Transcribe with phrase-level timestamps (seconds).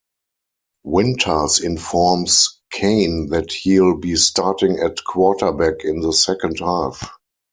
[0.83, 7.07] Winters informs Kane that he'll be starting at quarterback in the second half.